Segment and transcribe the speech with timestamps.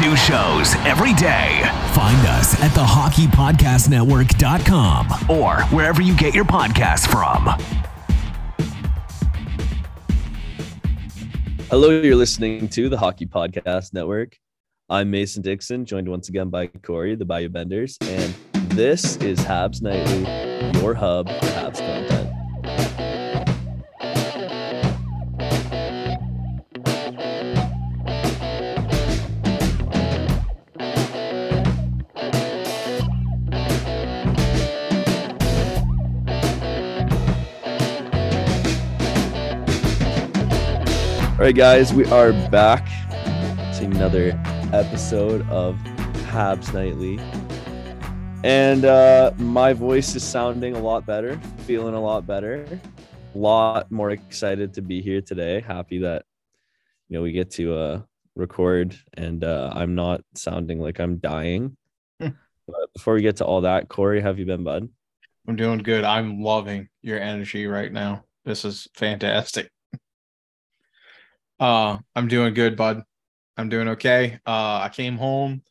[0.00, 1.60] New shows every day.
[1.92, 7.44] Find us at thehockeypodcastnetwork.com or wherever you get your podcasts from.
[11.70, 14.36] Hello, you're listening to the Hockey Podcast Network.
[14.88, 18.34] I'm Mason Dixon, joined once again by Corey, the Bayou Benders, and
[18.70, 22.23] this is Habs Nightly, your hub for Habs content.
[41.44, 42.86] Right, guys, we are back
[43.76, 44.30] to another
[44.72, 45.76] episode of
[46.30, 47.20] Habs Nightly.
[48.42, 52.66] And uh, my voice is sounding a lot better, feeling a lot better,
[53.34, 55.60] a lot more excited to be here today.
[55.60, 56.24] Happy that
[57.10, 58.00] you know we get to uh,
[58.36, 61.76] record, and uh, I'm not sounding like I'm dying.
[62.18, 62.32] but
[62.94, 64.88] before we get to all that, Corey, have you been, bud?
[65.46, 66.04] I'm doing good.
[66.04, 68.24] I'm loving your energy right now.
[68.46, 69.68] This is fantastic.
[71.60, 73.02] Uh, I'm doing good, bud.
[73.56, 74.38] I'm doing okay.
[74.46, 75.62] Uh, I came home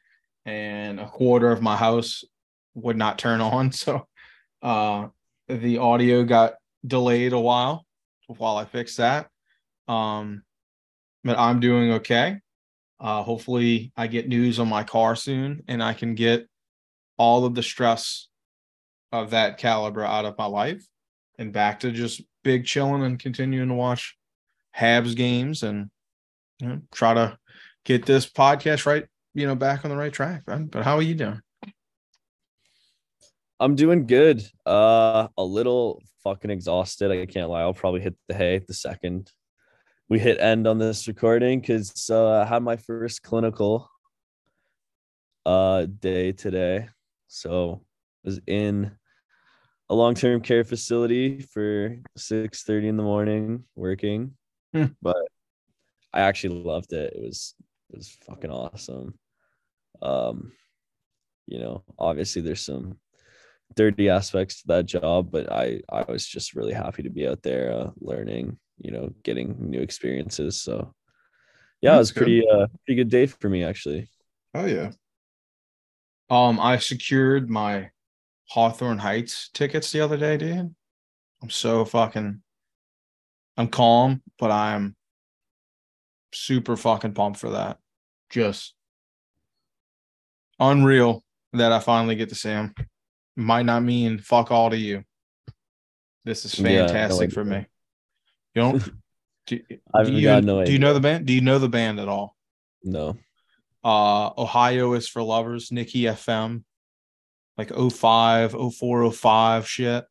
[0.45, 2.23] and a quarter of my house
[2.73, 4.07] would not turn on, so
[4.61, 5.07] uh,
[5.47, 6.55] the audio got
[6.85, 7.85] delayed a while
[8.27, 9.27] while I fixed that.
[9.88, 10.44] Um,
[11.23, 12.39] but I'm doing okay.
[13.00, 16.47] Uh, hopefully, I get news on my car soon, and I can get
[17.17, 18.27] all of the stress
[19.11, 20.85] of that caliber out of my life
[21.38, 24.17] and back to just big chilling and continuing to watch
[24.78, 25.89] Habs games and
[26.59, 27.38] you know, try to
[27.85, 30.44] get this podcast right, you know, back on the right track.
[30.45, 31.41] But how are you doing?
[33.59, 34.44] I'm doing good.
[34.66, 37.12] Uh, a little fucking exhausted.
[37.12, 37.62] I can't lie.
[37.62, 39.31] I'll probably hit the hay the second
[40.09, 43.89] we hit end on this recording because uh, I had my first clinical
[45.45, 46.88] uh day today.
[47.28, 47.81] So
[48.23, 48.91] I was in
[49.89, 54.38] a long-term care facility for 6 30 in the morning working.
[55.01, 55.28] But
[56.13, 57.13] I actually loved it.
[57.13, 57.56] It was
[57.89, 59.17] it was fucking awesome.
[60.01, 60.51] Um,
[61.47, 62.97] you know, obviously there's some
[63.75, 67.44] dirty aspects to that job, but I I was just really happy to be out
[67.44, 70.62] there uh, learning, you know, getting new experiences.
[70.62, 70.94] So
[71.81, 72.23] yeah, it was good.
[72.23, 74.09] pretty uh pretty good day for me actually.
[74.53, 74.91] Oh yeah.
[76.29, 77.91] Um, I secured my
[78.50, 80.73] Hawthorne Heights tickets the other day, dude.
[81.41, 82.41] I'm so fucking
[83.57, 84.95] I'm calm, but I'm
[86.33, 87.77] super fucking pumped for that.
[88.29, 88.73] Just
[90.59, 92.73] unreal that I finally get to see him.
[93.35, 95.03] Might not mean fuck all to you.
[96.25, 97.65] This is Yeah, fantastic for me.
[98.55, 98.89] You don't
[99.47, 99.59] do,
[99.93, 101.25] I've do you, got no do you know the band?
[101.25, 102.35] Do you know the band at all?
[102.83, 103.17] No.
[103.83, 106.63] uh ohio is for lovers Niki FM
[107.57, 110.05] like 05 04 05 shit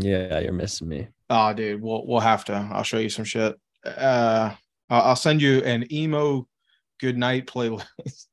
[0.00, 1.08] Yeah, you're missing me.
[1.30, 4.54] Oh dude we'll we'll have to i'll show you some shit uh
[4.90, 6.46] i'll I'll send you an emo
[7.00, 8.26] good night playlist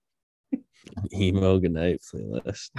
[1.14, 2.70] Emo goodnight playlist.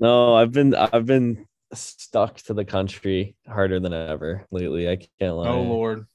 [0.00, 4.88] no, I've been I've been stuck to the country harder than ever lately.
[4.90, 5.48] I can't lie.
[5.48, 6.06] oh lord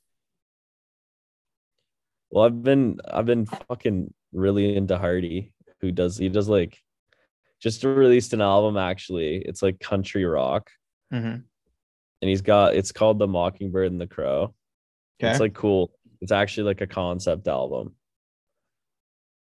[2.30, 6.78] Well, I've been I've been fucking really into Hardy, who does he does like
[7.60, 9.38] just released an album actually.
[9.38, 10.70] It's like country rock,
[11.12, 11.44] Mhm.
[12.22, 14.54] And he's got it's called The Mockingbird and the Crow.
[15.22, 15.92] okay It's like cool.
[16.22, 17.94] It's actually like a concept album.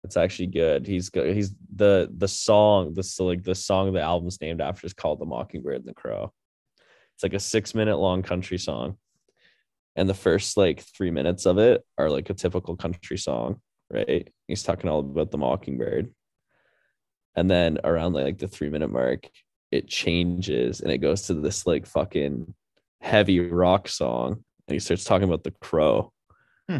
[0.04, 0.86] It's actually good.
[0.86, 1.34] He's good.
[1.34, 2.94] He's the the song.
[2.94, 6.32] This like the song the album's named after is called The Mockingbird and the Crow.
[7.14, 8.98] It's like a six minute long country song,
[9.96, 13.60] and the first like three minutes of it are like a typical country song,
[13.90, 14.28] right?
[14.46, 16.12] He's talking all about the mockingbird,
[17.34, 19.28] and then around like the three minute mark,
[19.76, 22.52] it changes and it goes to this like fucking
[23.00, 26.12] heavy rock song, and he starts talking about the crow.
[26.68, 26.78] Hmm.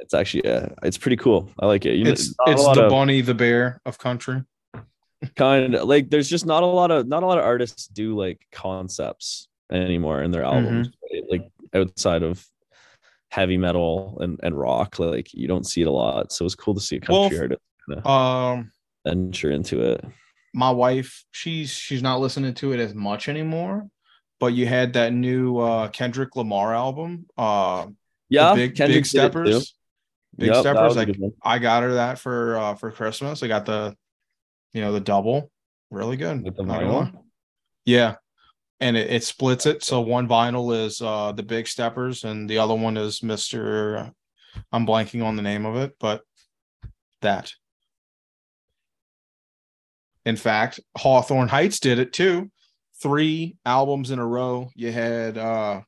[0.00, 1.50] It's actually yeah, it's pretty cool.
[1.60, 1.94] I like it.
[1.96, 4.42] You know, It's it's the of- bunny, the bear of country.
[5.36, 8.16] kind of like there's just not a lot of not a lot of artists do
[8.16, 11.24] like concepts anymore in their albums right?
[11.28, 12.46] like outside of
[13.30, 16.72] heavy metal and, and rock like you don't see it a lot so it's cool
[16.72, 18.70] to see a Well, country artist Um,
[19.04, 20.04] venture into it
[20.54, 23.88] my wife, she's she's not listening to it as much anymore.
[24.40, 27.86] But you had that new uh Kendrick Lamar album, uh,
[28.28, 29.40] yeah big Kendrick big did it too.
[29.40, 29.74] steppers.
[30.36, 31.16] Big Yep, steppers, like.
[31.42, 33.42] I got her that for uh for Christmas.
[33.42, 33.96] I got the,
[34.72, 35.50] you know, the double,
[35.90, 36.44] really good.
[36.44, 37.10] With the vinyl?
[37.84, 38.16] Yeah,
[38.78, 39.82] and it, it splits it.
[39.82, 44.12] So one vinyl is uh the big steppers, and the other one is Mister.
[44.70, 46.22] I'm blanking on the name of it, but
[47.22, 47.52] that.
[50.24, 52.50] In fact, Hawthorne Heights did it too.
[53.00, 54.70] Three albums in a row.
[54.74, 55.82] You had uh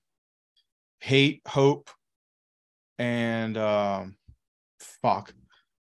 [1.00, 1.90] Hate, Hope,
[2.98, 4.16] and um
[5.02, 5.32] fuck.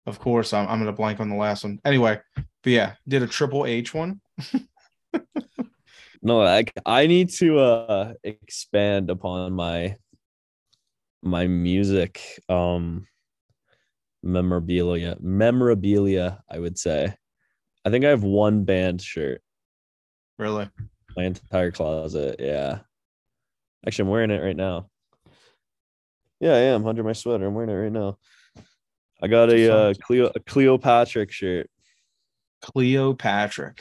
[0.07, 1.81] Of course, I'm I'm gonna blank on the last one.
[1.85, 4.21] Anyway, but yeah, did a triple H one.
[6.25, 9.97] no I, I need to uh expand upon my
[11.23, 13.07] my music um
[14.23, 17.15] memorabilia memorabilia i would say
[17.85, 19.41] i think i have one band shirt
[20.39, 20.69] Really?
[21.17, 22.37] my entire closet.
[22.39, 22.81] Yeah.
[23.87, 24.89] Actually, I'm wearing it right now.
[26.41, 27.47] Yeah, I am under my sweater.
[27.47, 28.19] I'm wearing it right now.
[29.23, 31.71] I got a uh, Cleo a Cleopatra shirt.
[32.63, 33.75] Cleopatra.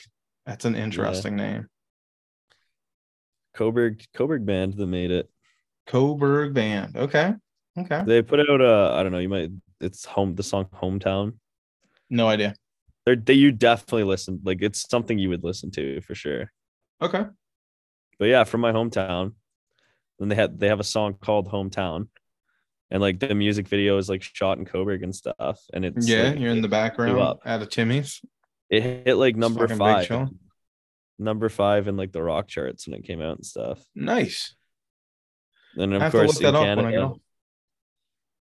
[0.46, 1.68] That's an interesting name.
[3.56, 5.30] Cobourg Cobourg band that made it.
[5.88, 6.96] Cobourg Band.
[6.96, 7.34] Okay.
[7.78, 8.04] Okay.
[8.06, 9.20] They put out a I don't know.
[9.20, 9.52] You might
[9.82, 11.34] it's home the song hometown.
[12.10, 12.54] No idea.
[13.06, 16.52] They're, they you definitely listen like it's something you would listen to for sure.
[17.02, 17.26] Okay.
[18.20, 19.34] But yeah, from my hometown.
[20.20, 22.08] Then they had they have a song called Hometown.
[22.92, 25.60] And like the music video is like shot in Cobourg and stuff.
[25.74, 28.22] And it's yeah, like, you're in the background at a Timmy's.
[28.70, 30.30] it hit like number five
[31.20, 34.56] number five in like the rock charts when it came out and stuff Nice.
[35.76, 37.22] and of I have to course in up when I canada go.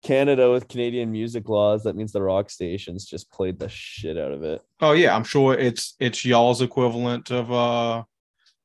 [0.05, 4.31] Canada with canadian music laws that means the rock stations just played the shit out
[4.31, 4.61] of it.
[4.79, 8.03] Oh yeah, I'm sure it's it's y'all's equivalent of uh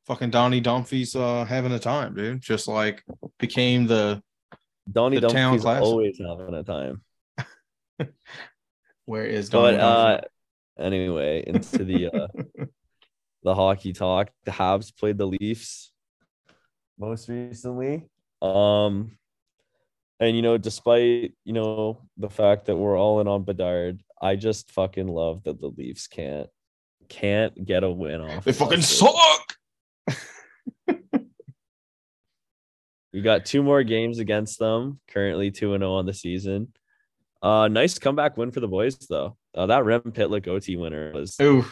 [0.07, 2.43] fucking Donnie Dumfries uh having a time, dude.
[2.43, 3.03] Just like
[3.39, 4.23] became the
[4.93, 5.83] donnie The classic.
[5.83, 7.03] always having a time.
[9.07, 10.21] Where is Donnie but uh
[10.79, 12.29] anyway into the uh
[13.45, 14.29] the hockey talk.
[14.45, 15.91] The habs played the leafs
[16.99, 18.11] most recently.
[18.43, 19.17] Um
[20.21, 24.37] and you know despite you know the fact that we're all in on bedard i
[24.37, 26.49] just fucking love that the leafs can't
[27.09, 29.57] can't get a win off they fucking suck.
[33.13, 36.73] we got two more games against them currently 2 and 0 on the season
[37.43, 41.37] uh nice comeback win for the boys though uh, that rem pitlick ot winner was
[41.41, 41.65] Ooh,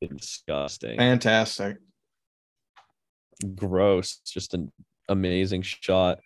[0.00, 1.76] disgusting fantastic.
[3.54, 4.20] gross.
[4.24, 4.72] Just an
[5.08, 6.20] amazing shot.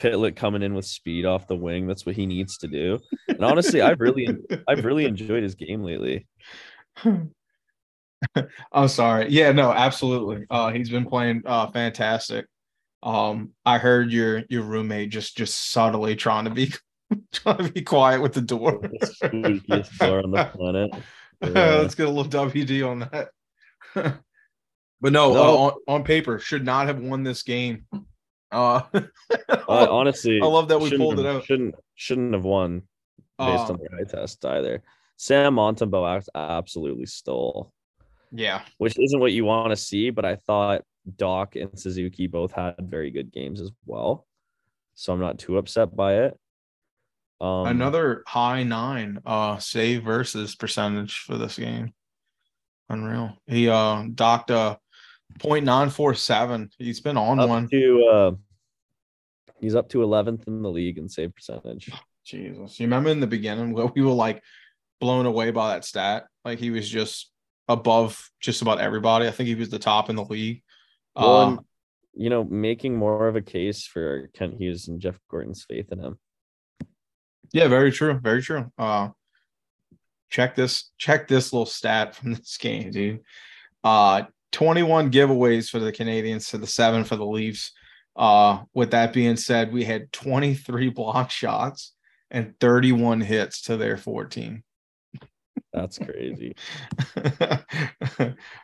[0.00, 1.86] Pitlick coming in with speed off the wing.
[1.86, 2.98] That's what he needs to do.
[3.28, 4.28] And honestly, I've really
[4.66, 6.26] I've really enjoyed his game lately.
[8.72, 9.28] I'm sorry.
[9.30, 10.46] Yeah, no, absolutely.
[10.50, 12.46] Uh he's been playing uh fantastic.
[13.02, 16.72] Um I heard your your roommate just just subtly trying to be
[17.32, 18.80] trying to be quiet with the door.
[19.20, 20.90] The door on the planet.
[21.42, 21.76] Yeah.
[21.76, 23.30] Let's get a little WD on that.
[23.94, 25.42] but no, No.
[25.42, 27.86] Uh, on, on paper should not have won this game.
[28.52, 28.82] Uh
[29.48, 31.44] Uh, honestly, I love that we pulled it out.
[31.44, 32.82] Shouldn't shouldn't have won
[33.38, 34.82] based Um, on the eye test either.
[35.16, 37.72] Sam Montembeault absolutely stole,
[38.32, 38.62] yeah.
[38.78, 40.10] which isn't what you want to see.
[40.10, 40.82] But I thought
[41.16, 44.26] Dach and Suzuki both had very good games as well,
[44.94, 46.38] so I'm not too upset by it.
[47.40, 51.94] Um, Another high nine uh save versus percentage for this game.
[52.88, 53.36] Unreal.
[53.46, 54.78] He uh docked a
[55.38, 56.70] point nine four seven.
[56.78, 57.68] He's been on up one.
[57.68, 58.30] to uh
[59.60, 61.90] he's up to 11th in the league in save percentage
[62.24, 62.78] Jesus.
[62.80, 64.42] You remember in the beginning where we were like
[65.00, 66.26] blown away by that stat?
[66.44, 67.30] Like he was just
[67.68, 69.26] above just about everybody.
[69.26, 70.62] I think he was the top in the league.
[71.16, 71.58] well, and,
[72.14, 76.00] you know making more of a case for kent hughes and jeff gorton's faith in
[76.00, 76.18] him
[77.52, 78.18] Yeah, very true.
[78.20, 78.70] Very true.
[78.76, 79.10] Uh
[80.28, 83.20] check this check this little stat from this game, dude.
[83.84, 87.72] Uh 21 giveaways for the Canadiens to the seven for the Leafs.
[88.16, 91.94] Uh with that being said, we had 23 block shots
[92.30, 94.62] and 31 hits to their 14.
[95.72, 96.54] That's crazy.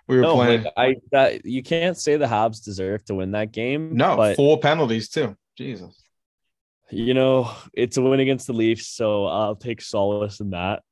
[0.09, 0.67] we were No, playing.
[0.77, 3.97] I that you can't say the Habs deserve to win that game.
[3.97, 5.37] no, but four penalties too.
[5.57, 6.03] Jesus.
[6.91, 10.83] you know it's a win against the Leafs, so I'll take solace in that.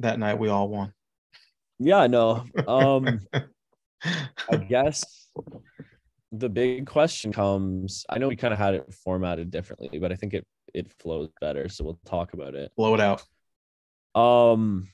[0.00, 0.92] That night we all won.
[1.80, 2.44] Yeah, no.
[2.68, 3.20] Um,
[4.50, 5.28] I guess
[6.30, 8.04] the big question comes.
[8.08, 11.30] I know we kind of had it formatted differently, but I think it it flows
[11.40, 11.68] better.
[11.68, 12.70] So we'll talk about it.
[12.76, 13.24] Blow it out.
[14.14, 14.88] Um,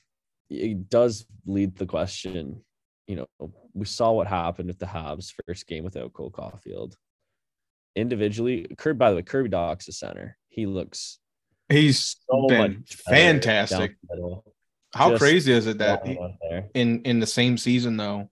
[0.49, 2.61] it does lead the question.
[3.07, 6.95] You know, we saw what happened with the Habs first game without Cole Caufield.
[7.95, 8.97] Individually, Kirby.
[8.97, 10.37] By the way, Kirby Dach's a center.
[10.47, 11.19] He looks
[11.69, 13.97] He's so been much fantastic.
[14.97, 15.17] Down the middle.
[15.17, 16.67] How Just crazy is it that Long one there.
[16.73, 18.29] in in the same season though,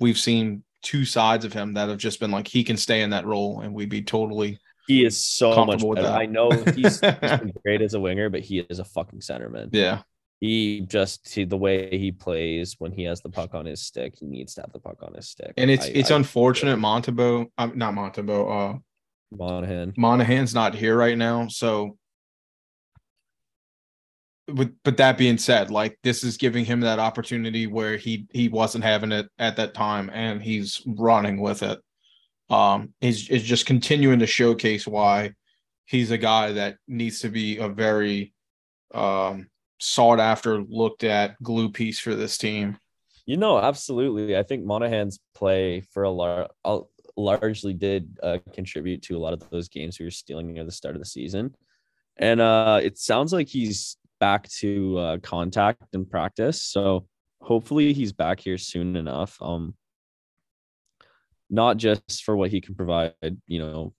[0.00, 3.10] we've seen two sides of him that have just been like he can stay in
[3.10, 6.06] that role and we'd be totally He is so much better.
[6.08, 9.70] I know he's, he's been great as a winger, but he is a fucking centerman.
[9.72, 10.02] yeah.
[10.38, 14.14] He just he, the way he plays when he has the puck on his stick,
[14.20, 15.54] he needs to have the puck on his stick.
[15.56, 18.78] And it's I- it's I- unfortunate Montebo, um, not Montebo, uh
[19.32, 19.94] Monahan.
[19.96, 21.96] Monahan's not here right now, so
[24.48, 28.48] with but that being said, like this is giving him that opportunity where he he
[28.48, 31.80] wasn't having it at that time and he's running with it.
[32.50, 35.32] Um is is just continuing to showcase why
[35.84, 38.32] he's a guy that needs to be a very
[38.94, 39.48] um
[39.78, 42.78] sought after, looked at glue piece for this team.
[43.26, 44.36] You know, absolutely.
[44.36, 46.80] I think Monahan's play for a lar- uh,
[47.16, 50.72] largely did uh, contribute to a lot of those games we were stealing near the
[50.72, 51.54] start of the season.
[52.16, 56.62] And uh, it sounds like he's back to uh, contact and practice.
[56.62, 57.06] So
[57.40, 59.36] hopefully he's back here soon enough.
[59.40, 59.74] Um,
[61.48, 63.14] not just for what he can provide,
[63.46, 63.92] you know,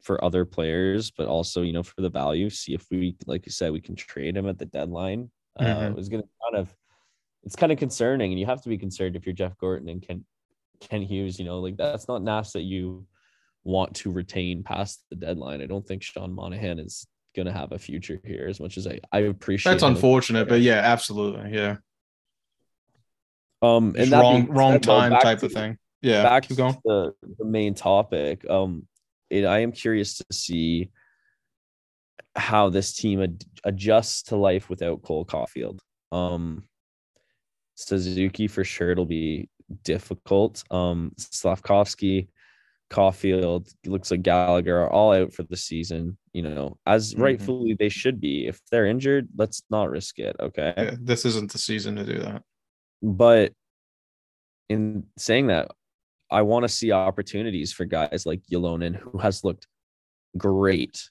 [0.00, 2.50] for other players, but also, you know, for the value.
[2.50, 5.30] See if we, like you said, we can trade him at the deadline.
[5.58, 5.90] Uh, Mhm.
[5.90, 6.74] it was going to kind of
[7.44, 10.00] it's kind of concerning, and you have to be concerned if you're Jeff Gorton and
[10.00, 10.24] Ken
[10.80, 11.38] Ken Hughes.
[11.40, 13.06] You know, like that's not Nas that you
[13.64, 15.60] want to retain past the deadline.
[15.60, 18.86] I don't think Sean Monahan is going to have a future here as much as
[18.86, 19.72] I I appreciate.
[19.72, 21.54] That's him as a unfortunate, but yeah, absolutely.
[21.54, 21.76] Yeah.
[23.62, 25.78] um, and that wrong wrong said, time type to- of thing.
[26.00, 26.24] Yeah.
[26.24, 26.76] back keep to going.
[26.84, 28.48] the, the main topic.
[28.50, 28.88] Um,
[29.30, 30.90] it, I am curious to see
[32.34, 35.78] how this team ad- adjusts to life without Cole Caufield.
[36.10, 36.64] Um,
[37.76, 39.48] Suzuki for sure it'll be
[39.84, 40.64] difficult.
[40.72, 42.28] Um, Slafkovsky,
[42.92, 46.16] Caufield, looks like Gallagher are all out for the season.
[46.32, 47.20] You know, as Mhm.
[47.22, 48.46] rightfully they should be.
[48.46, 50.36] If they're injured, let's not risk it.
[50.38, 52.42] Okay Yeah, this isn't the season to do that.
[53.02, 53.52] but
[54.68, 55.70] in saying that,
[56.30, 59.66] I want to see opportunities for guys like Ylönen, who has looked
[60.38, 61.10] great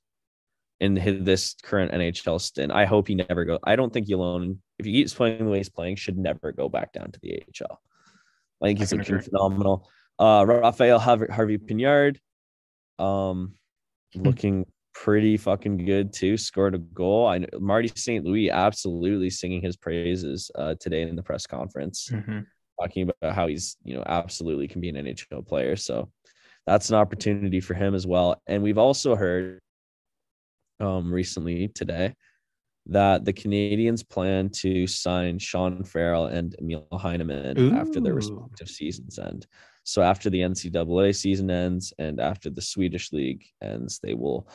[0.79, 2.71] in his, this current NHL stint.
[2.71, 3.59] I hope he never go.
[3.63, 6.69] I don't think Ylönen, if he keeps playing the way he's playing, should never go
[6.69, 7.79] back down to the AHL.
[8.63, 9.25] I think he's looking agree.
[9.25, 9.87] phenomenal.
[10.21, 12.17] Uh, Raphael Harvey, Pinard,
[12.99, 13.55] um,
[14.13, 14.21] Hmm.
[14.23, 16.37] looking pretty fucking good too.
[16.37, 17.25] Scored a goal.
[17.25, 18.23] I know Marty St.
[18.25, 22.45] Louis absolutely singing his praises uh, today in the press conference Mhm.
[22.79, 25.75] talking about how he's you know absolutely can be an NHL player.
[25.75, 26.11] So
[26.67, 28.39] that's an opportunity for him as well.
[28.47, 29.59] And we've also heard
[30.79, 32.13] um recently today
[32.87, 39.17] that the Canadiens plan to sign Sean Farrell and Emil Heineman after their respective seasons
[39.19, 39.47] end.
[39.83, 44.47] So after the NCAA season ends and after the Swedish league ends, they will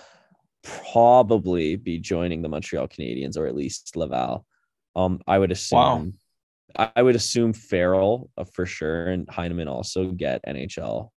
[0.63, 4.45] probably be joining the Montreal Canadiens or at least Laval.
[4.95, 6.89] Um, I would assume Wow.
[6.95, 11.11] I would assume Farrell uh, for sure and Heineman also get NHL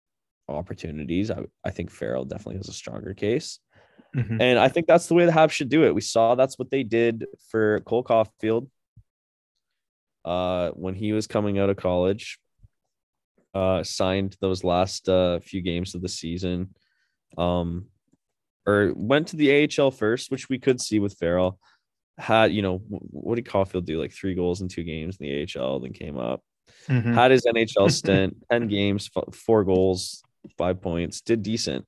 [0.47, 1.31] opportunities.
[1.31, 3.59] I, I think Farrell definitely has a stronger case.
[4.15, 4.41] Mhm.
[4.41, 5.93] And I think that's the way the Habs should do it.
[5.93, 8.69] We saw that's what they did for Cole Caufield
[10.25, 12.39] uh, when he was coming out of college.
[13.53, 16.69] Uh, signed those last uh, few games of the season,
[17.37, 17.85] um,
[18.67, 21.57] or went to the AHL first, which we could see with Farrell.
[22.17, 23.99] Had you know what did Caufield do?
[23.99, 26.43] Like three goals in two games in the AHL, then came up
[26.87, 27.13] Mhm.
[27.15, 30.23] had his NHL stint, 10 games, four goals,
[30.57, 31.85] five points, did decent.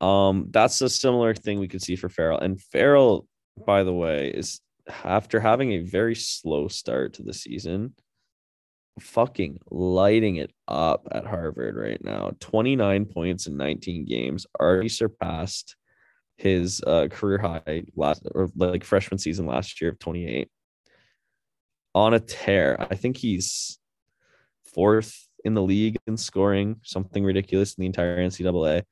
[0.00, 2.38] Um, that's a similar thing we could see for Farrell.
[2.40, 3.26] And Farrell,
[3.64, 4.60] by the way, is
[5.04, 7.94] after having a very slow start to the season,
[9.00, 12.32] fucking lighting it up at Harvard right now.
[12.40, 15.76] 29 points in 19 games, already surpassed
[16.36, 20.48] his uh, career high last or like freshman season last year of 28
[21.94, 22.76] on a tear.
[22.90, 23.78] I think he's
[24.74, 28.82] fourth in the league in scoring, something ridiculous in the entire NCAA.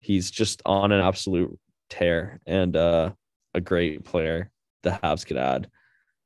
[0.00, 1.58] He's just on an absolute
[1.90, 3.12] tear and uh,
[3.54, 4.50] a great player
[4.82, 5.68] the Habs could add.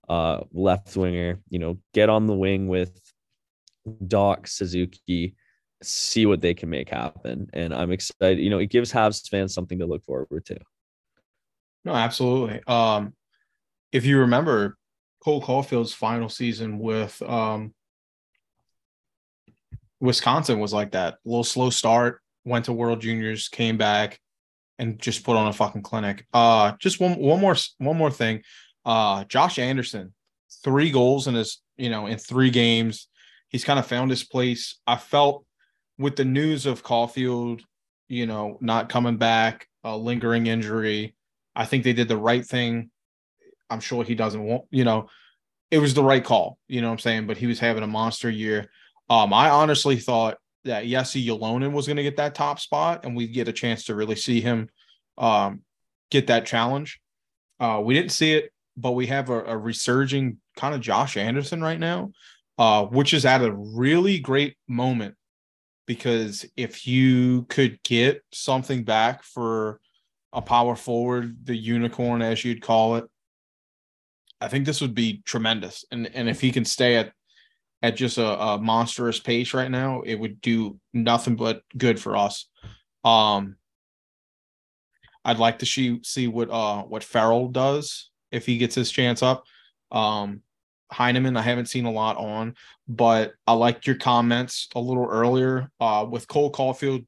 [0.08, 1.40] uh, left winger.
[1.48, 2.98] You know, get on the wing with
[3.86, 5.34] Dach Suzuki,
[5.82, 7.48] see what they can make happen.
[7.52, 8.38] And I'm excited.
[8.38, 10.58] You know, it gives Habs fans something to look forward to.
[11.84, 12.60] No, absolutely.
[12.66, 13.14] Um,
[13.90, 14.76] if you remember
[15.22, 17.74] Cole Caufield's final season with um,
[20.00, 21.14] Wisconsin was like that.
[21.14, 24.18] A little slow start, went to World Juniors, came back,
[24.78, 26.26] and just put on a fucking clinic.
[26.32, 28.42] Uh, just one one more one more thing.
[28.84, 30.12] Uh, Josh Anderson,
[30.64, 33.08] three goals in his you know in three games.
[33.52, 34.80] He's kind of found his place.
[34.86, 35.44] I felt
[35.98, 37.62] with the news of Caufield,
[38.08, 41.14] you know, not coming back, a lingering injury.
[41.54, 42.90] I think they did the right thing.
[43.68, 45.08] I'm sure he doesn't want, you know,
[45.70, 47.26] it was the right call, you know what I'm saying?
[47.26, 48.70] But he was having a monster year.
[49.08, 53.16] Um, I honestly thought that Jesse Ylönen was going to get that top spot and
[53.16, 54.68] we'd get a chance to really see him
[55.18, 55.62] um,
[56.10, 57.00] get that challenge.
[57.58, 61.62] Uh, we didn't see it, but we have a, a resurging kind of Josh Anderson
[61.62, 62.12] right now,
[62.58, 65.14] uh, which is at a really great moment
[65.86, 69.80] because if you could get something back for
[70.32, 73.04] a power forward, the unicorn, as you'd call it,
[74.40, 75.84] I think this would be tremendous.
[75.90, 77.12] And and if he can stay at
[77.82, 82.16] at just a, a monstrous pace right now, it would do nothing but good for
[82.16, 82.48] us.
[83.04, 83.56] Um,
[85.24, 89.22] I'd like to see see what uh what Farrell does if he gets his chance
[89.22, 89.44] up.
[89.90, 90.42] Um,
[90.92, 92.54] Heineman, I haven't seen a lot on,
[92.86, 97.06] but I liked your comments a little earlier uh, with Cole Caufield,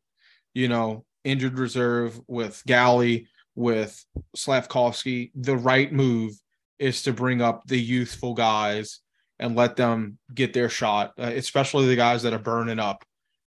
[0.54, 4.04] you know, injured reserve with Galley, with
[4.36, 5.30] Slafkovsky.
[5.34, 6.32] The right move
[6.78, 9.00] is to bring up the youthful guys
[9.38, 13.04] and let them get their shot, uh, especially the guys that are burning up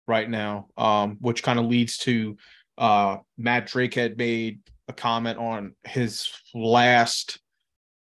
[0.08, 2.38] right now, um, which kind of leads to
[2.78, 7.40] uh, Matt Drake had made a comment on his last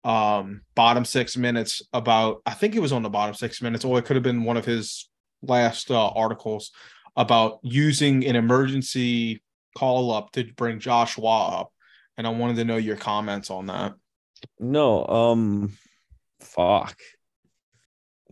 [0.03, 3.97] um, bottom six minutes about, I think it was on the bottom six minutes, or
[3.99, 5.09] it could have been one of his
[5.41, 6.71] last uh, articles
[7.15, 9.41] about using an emergency
[9.77, 11.73] call up to bring Joshua up.
[12.17, 13.93] And I wanted to know your comments on that.
[14.59, 15.77] No, um,
[16.39, 16.97] fuck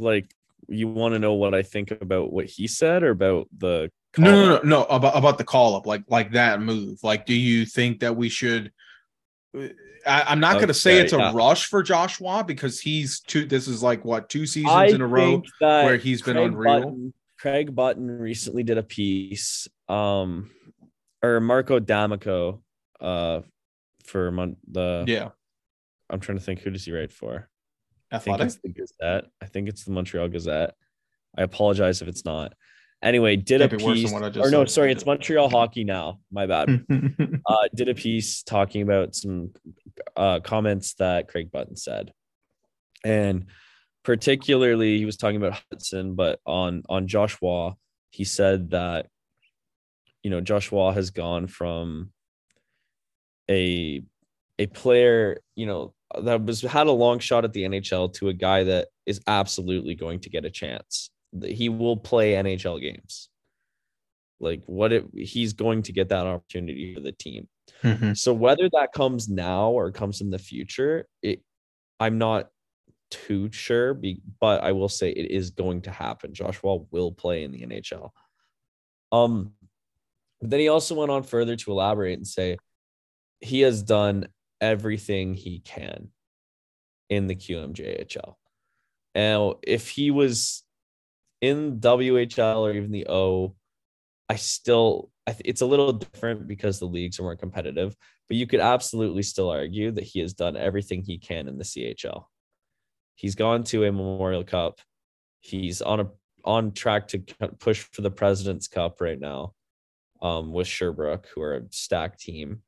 [0.01, 0.33] like
[0.67, 4.31] you want to know what I think about what he said or about the no,
[4.31, 6.99] no, no, no, about about the call up, like like that move.
[7.01, 8.73] Like, do you think that we should?
[9.55, 11.31] I, am not going to say it's a yeah.
[11.33, 13.45] rush for Joshua because he's two.
[13.45, 16.79] This is like what two seasons I in a row where he's Craig been unreal.
[16.79, 20.51] Button, Craig Button recently did a piece, um,
[21.21, 22.63] or Marco D'Amico,
[22.99, 23.41] uh,
[24.05, 25.29] for mon- the yeah.
[26.09, 27.49] I'm trying to think who does he write for?
[28.11, 28.33] Athletic?
[28.33, 29.25] I think it's the Gazette.
[29.41, 30.75] I think it's the Montreal Gazette.
[31.37, 32.53] I apologize if it's not.
[33.03, 34.13] Anyway, did Can't a piece.
[34.13, 36.19] Or no, sorry, it's Montreal Hockey now.
[36.31, 36.85] My bad.
[37.45, 39.51] uh, did a piece talking about some
[40.15, 42.13] uh, comments that Craig Button said,
[43.03, 43.47] and
[44.03, 47.75] particularly he was talking about Hudson, but on on Joshua,
[48.11, 49.07] he said that
[50.21, 52.11] you know Joshua has gone from
[53.49, 54.03] a
[54.59, 58.33] a player, you know, that was had a long shot at the NHL to a
[58.33, 61.09] guy that is absolutely going to get a chance.
[61.43, 63.29] He will play NHL games.
[64.39, 67.47] Like what if he's going to get that opportunity for the team.
[67.83, 68.13] Mm-hmm.
[68.13, 71.41] So whether that comes now or comes in the future, it
[71.99, 72.49] I'm not
[73.11, 73.93] too sure,
[74.39, 76.33] but I will say it is going to happen.
[76.33, 78.09] Joshua will play in the NHL.
[79.11, 79.51] Um,
[80.41, 82.57] then he also went on further to elaborate and say
[83.41, 84.27] he has done
[84.59, 86.09] everything he can
[87.09, 88.35] in the QMJHL.
[89.13, 90.63] Now, if he was
[91.41, 93.55] in WHL or even the O,
[94.29, 97.95] I still I th- it's a little different because the leagues are more competitive,
[98.27, 101.63] but you could absolutely still argue that he has done everything he can in the
[101.63, 102.25] CHL.
[103.15, 104.79] He's gone to a Memorial Cup.
[105.41, 106.07] He's on a
[106.43, 107.19] on track to
[107.59, 109.53] push for the President's Cup right now
[110.21, 112.63] um, with Sherbrooke, who are a stacked team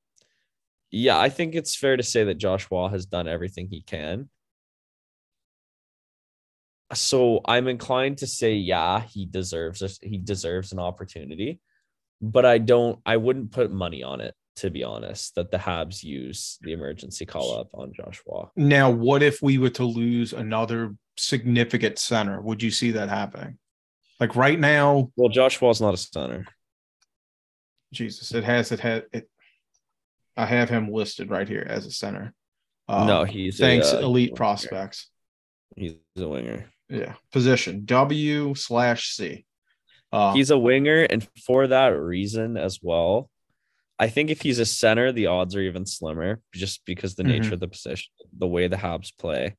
[0.95, 4.29] yeah, I think it's fair to say that Joshua has done everything he can.
[6.93, 11.59] So I'm inclined to say, yeah, he deserves a, he deserves an opportunity,
[12.21, 12.99] but I don't.
[13.05, 15.35] I wouldn't put money on it to be honest.
[15.35, 18.49] That the Habs use the emergency call up on Joshua.
[18.55, 22.41] Now, what if we were to lose another significant center?
[22.41, 23.57] Would you see that happening?
[24.19, 25.11] Like right now?
[25.15, 26.45] Well, Joshua's not a center.
[27.93, 29.29] Jesus, it has it had it
[30.35, 32.33] I have him listed right here as a center.
[32.87, 35.09] Um, no, he's thanks a, uh, elite prospects.
[35.75, 36.72] He's a winger.
[36.89, 39.45] Yeah, position W slash C.
[40.11, 43.29] Uh, he's a winger, and for that reason as well,
[43.97, 47.41] I think if he's a center, the odds are even slimmer, just because the mm-hmm.
[47.41, 49.55] nature of the position, the way the Habs play.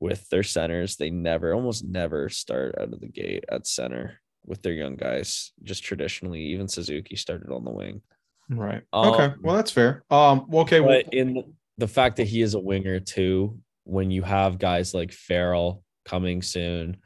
[0.00, 0.96] with their centers.
[0.96, 5.52] They never, almost never start out of the gate at center with their young guys.
[5.62, 8.02] Just traditionally, even Suzuki started on the wing.
[8.48, 8.82] Right.
[8.92, 9.34] Um, okay.
[9.42, 10.04] Well, that's fair.
[10.10, 10.46] Um.
[10.48, 10.80] well, Okay.
[10.80, 15.12] Well, in the fact that he is a winger too, when you have guys like
[15.12, 16.96] Farrell coming soon,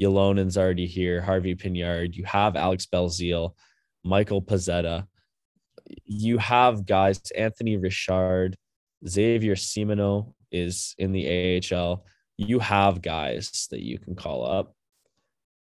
[0.00, 3.54] Ylönen's already here, Harvey Pinard, you have Alex Belzile,
[4.04, 5.06] Michael Pezzetta,
[6.04, 8.56] you have guys, Anthony Richard,
[9.06, 12.04] Xavier Simoneau is in the AHL.
[12.36, 14.74] You have guys that you can call up.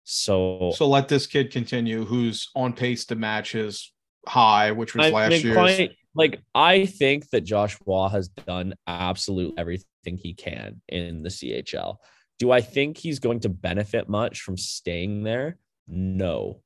[0.04, 3.92] So, so let this kid continue, who's on pace to match his
[4.26, 5.54] high, which was I last year.
[5.54, 11.96] quite- like I think that Joshua has done absolutely everything he can in the CHL.
[12.38, 15.56] Do I think he's going to benefit much from staying there?
[15.86, 16.62] No,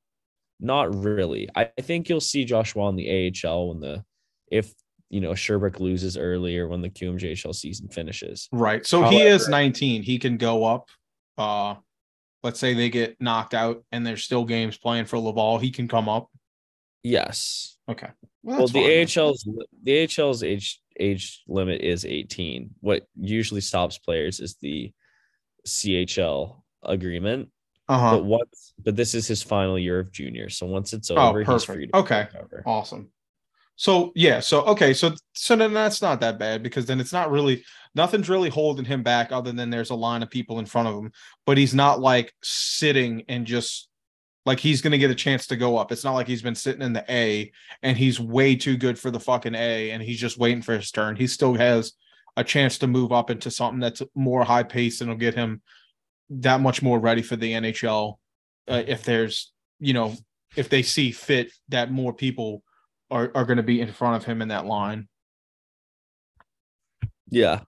[0.60, 1.48] not really.
[1.54, 4.04] I think you'll see Joshua in the AHL when the
[4.50, 4.72] if
[5.10, 8.48] you know Sherbrooke loses early or when the QMJHL season finishes.
[8.52, 8.86] Right.
[8.86, 10.02] So he is 19.
[10.02, 10.88] He can go up.
[11.36, 11.76] Uh
[12.42, 15.58] let's say they get knocked out and there's still games playing for Laval.
[15.58, 16.30] He can come up.
[17.02, 17.78] Yes.
[17.88, 18.08] Okay.
[18.42, 19.24] Well, that's the fine.
[19.24, 19.48] AHL's
[19.82, 22.70] the AHL's age age limit is 18.
[22.80, 24.92] What usually stops players is the
[25.68, 27.48] CHL agreement.
[27.88, 28.16] Uh-huh.
[28.18, 30.50] But once, but this is his final year of junior.
[30.50, 32.26] So once it's Oh, over, he's free to Okay.
[32.32, 32.62] recover.
[32.66, 33.10] Awesome.
[33.76, 37.30] So yeah, so okay, so so then that's not that bad because then it's not
[37.30, 40.88] really nothing's really holding him back other than there's a line of people in front
[40.88, 41.12] of him,
[41.46, 43.88] but he's not like sitting and just
[44.44, 45.92] like he's gonna get a chance to go up.
[45.92, 47.52] It's not like he's been sitting in the A
[47.84, 50.90] and he's way too good for the fucking A and he's just waiting for his
[50.90, 51.14] turn.
[51.14, 51.92] He still has
[52.36, 55.60] a chance to move up into something that's more high paced and will get him
[56.30, 58.16] that much more ready for the NHL
[58.68, 60.14] uh, if there's you know
[60.56, 62.62] if they see fit that more people
[63.10, 65.08] are, are going to be in front of him in that line.
[67.30, 67.60] Yeah.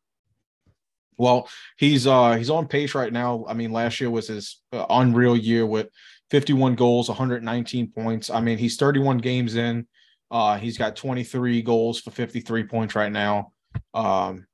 [1.17, 3.45] Well, he's uh he's on pace right now.
[3.47, 5.89] I mean, last year was his uh, unreal year with
[6.31, 8.31] 51 goals, 119 points.
[8.31, 9.87] I mean, he's 31 games in.
[10.31, 13.53] Uh he's got 23 goals for 53 points right now.
[13.93, 14.47] Um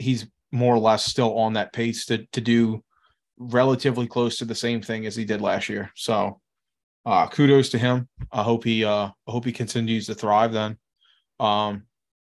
[0.00, 2.82] he's more or less still on that pace to to do
[3.38, 5.90] relatively close to the same thing as he did last year.
[5.94, 6.40] So,
[7.06, 8.08] uh kudos to him.
[8.32, 10.78] I hope he uh I hope he continues to thrive then.
[11.38, 11.84] Um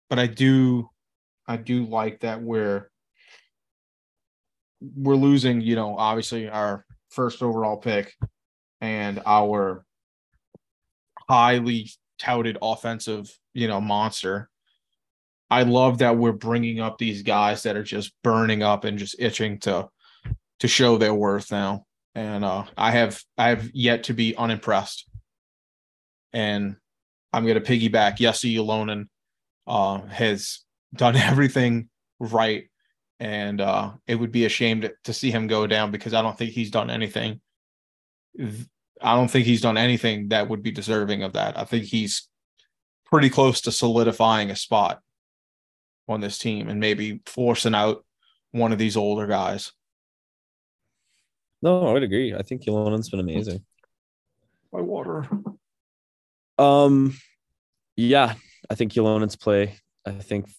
[0.09, 0.89] but I do
[1.47, 2.91] I do like that we're
[4.81, 8.15] we're losing, you know, obviously our first overall pick
[8.81, 9.85] and our
[11.29, 14.51] highly touted offensive, you know, monster.
[15.55, 19.15] I love that we're bringing up these guys that are just burning up and just
[19.21, 19.89] itching to
[20.59, 21.87] to show their worth now.
[22.17, 25.09] And uh I have I have yet to be unimpressed.
[26.33, 26.75] And
[27.33, 29.07] I'm going to piggyback Jesse Ylönen
[29.69, 30.59] uh has
[30.93, 31.89] done everything
[32.19, 32.69] right
[33.21, 36.23] and uh it would be a shame to, to see him go down because I
[36.23, 37.41] don't think he's done anything
[38.41, 41.57] I don't think he's done anything that would be deserving of that.
[41.57, 42.29] I think he's
[43.07, 45.01] pretty close to solidifying a spot
[46.09, 48.05] on this team and maybe forcing out
[48.53, 49.73] one of these older guys.
[51.63, 52.35] No, I would agree.
[52.35, 53.65] I think Ylönen's been amazing.
[54.71, 55.27] By water.
[56.59, 57.17] Um,
[57.97, 58.35] yeah,
[58.71, 59.77] I think Ylönen's play.
[60.07, 60.51] I think,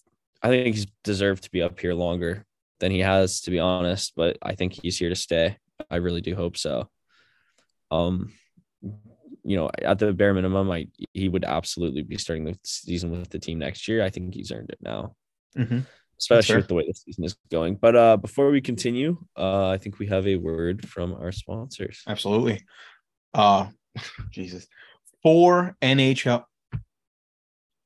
[0.41, 2.45] I think he's deserved to be up here longer
[2.79, 4.13] than he has, to be honest.
[4.15, 5.57] But I think he's here to stay.
[5.89, 6.89] I really do hope so.
[7.91, 8.33] Um,
[9.43, 13.29] you know, at the bare minimum, I he would absolutely be starting the season with
[13.29, 14.03] the team next year.
[14.03, 15.15] I think he's earned it now,
[15.57, 15.79] Mm-hmm.
[16.19, 16.57] especially fair.
[16.57, 17.75] with the way the season is going.
[17.75, 22.03] But uh, before we continue, uh, I think we have a word from our sponsors.
[22.07, 22.63] Absolutely.
[23.33, 23.67] Uh
[24.31, 24.67] Jesus.
[25.23, 26.43] Four NHL.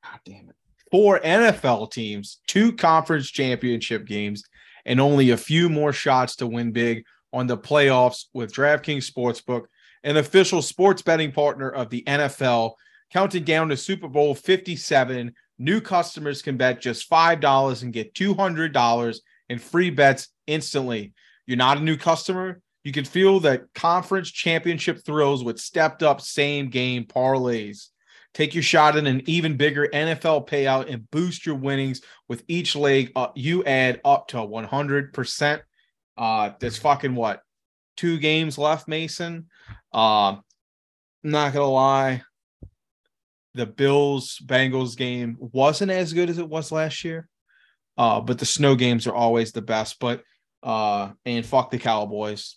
[0.03, 0.55] God damn it.
[0.91, 4.43] Four NFL teams, two conference championship games,
[4.86, 9.65] and only a few more shots to win big on the playoffs with DraftKings Sportsbook,
[10.03, 12.73] an official sports betting partner of the NFL.
[13.12, 19.19] Counting down to Super Bowl 57, new customers can bet just $5 and get $200
[19.49, 21.13] in free bets instantly.
[21.45, 22.61] You're not a new customer?
[22.83, 27.87] You can feel that conference championship thrills with stepped up same game parlays.
[28.33, 32.75] Take your shot at an even bigger NFL payout and boost your winnings with each
[32.75, 35.61] leg uh, you add up to 100%.
[36.17, 37.41] Uh, there's fucking what?
[37.97, 39.47] Two games left, Mason.
[39.91, 40.37] Uh,
[41.23, 42.21] not gonna lie,
[43.53, 47.27] the Bills Bengals game wasn't as good as it was last year.
[47.97, 49.99] Uh, but the snow games are always the best.
[49.99, 50.23] But
[50.63, 52.55] uh, and fuck the Cowboys.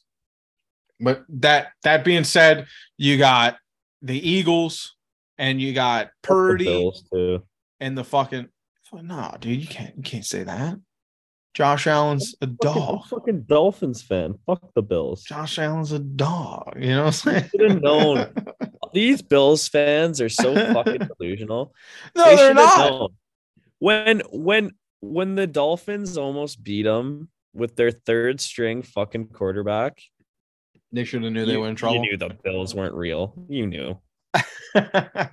[1.01, 3.57] But that that being said, you got
[4.03, 4.95] the Eagles
[5.39, 7.43] and you got The Purdy too.
[7.81, 8.49] and the fucking
[8.93, 10.79] no, dude, you can't you can't say that.
[11.55, 13.01] Josh Allen's a dog.
[13.03, 14.35] I'm fucking Dolphins fan.
[14.47, 15.23] Fuck the Bills.
[15.23, 16.75] Josh Allen's a dog.
[16.77, 17.51] You know what I'm saying?
[17.51, 18.33] Should have known.
[18.93, 21.75] These Bills fans are so fucking delusional.
[22.17, 22.91] no, They they're not.
[22.91, 23.09] known.
[23.79, 29.99] When when when the Dolphins almost beat them with their third string fucking quarterback,
[30.93, 31.97] They should have knew they you, were in trouble.
[31.97, 33.35] you knew the Bills weren't real.
[33.49, 33.99] You knew.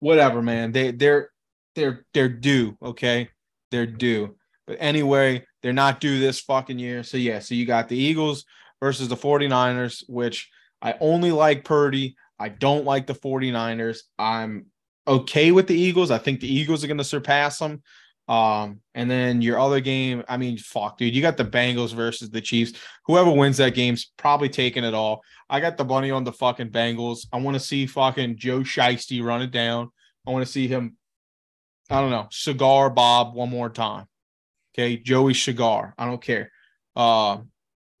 [0.00, 0.72] Whatever, man.
[0.72, 1.30] They they're
[1.74, 3.28] they're they're due, okay?
[3.70, 4.36] They're due.
[4.66, 7.02] But anyway, they're not due this fucking year.
[7.02, 8.44] So yeah, so you got the Eagles
[8.80, 10.48] versus the 49ers, which
[10.82, 12.16] I only like Purdy.
[12.38, 14.00] I don't like the 49ers.
[14.18, 14.66] I'm
[15.06, 16.10] okay with the Eagles.
[16.10, 17.82] I think the Eagles are going to surpass them.
[18.28, 22.30] Um, and then your other game, I mean, fuck, dude, you got the Bengals versus
[22.30, 22.78] the Chiefs.
[23.06, 25.22] Whoever wins that game's probably taking it all.
[25.48, 27.26] I got the money on the fucking Bengals.
[27.32, 29.90] I want to see fucking Joe Shiesty run it down.
[30.26, 30.96] I want to see him,
[31.90, 34.06] I don't know, cigar Bob one more time.
[34.74, 35.94] Okay, Joey Cigar.
[35.98, 36.52] I don't care.
[36.94, 37.38] Uh,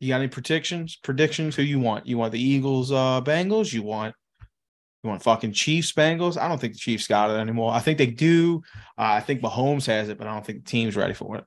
[0.00, 0.96] you got any predictions?
[0.96, 1.54] Predictions?
[1.54, 2.06] Who you want?
[2.06, 3.72] You want the Eagles, uh, Bengals?
[3.72, 4.14] You want
[5.02, 6.40] you want fucking Chiefs, Bengals?
[6.40, 7.72] I don't think the Chiefs got it anymore.
[7.72, 8.62] I think they do.
[8.98, 11.44] Uh, I think Mahomes has it, but I don't think the team's ready for it.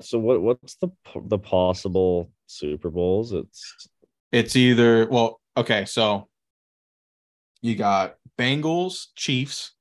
[0.00, 0.88] So what what's the
[1.24, 3.32] the possible Super Bowls?
[3.32, 3.88] It's
[4.32, 6.28] It's either well, okay, so
[7.60, 9.72] you got Bengals, Chiefs,